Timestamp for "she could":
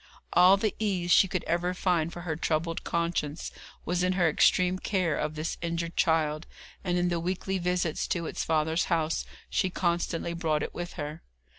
1.11-1.43